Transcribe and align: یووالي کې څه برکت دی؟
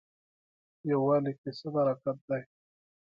یووالي 0.89 1.33
کې 1.39 1.49
څه 1.57 1.67
برکت 1.73 2.17
دی؟ 2.29 2.41